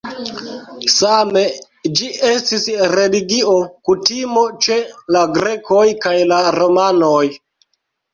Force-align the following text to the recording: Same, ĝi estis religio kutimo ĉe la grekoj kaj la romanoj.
Same, 0.91 1.41
ĝi 1.99 2.07
estis 2.29 2.65
religio 2.93 3.53
kutimo 3.89 4.45
ĉe 4.67 4.79
la 5.17 5.21
grekoj 5.37 5.83
kaj 6.07 6.15
la 6.33 6.41
romanoj. 6.57 7.23